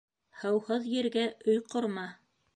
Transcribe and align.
Һыуһыҙ 0.43 0.87
ергә 0.93 1.27
өй 1.55 1.63
ҡорма 1.75 2.09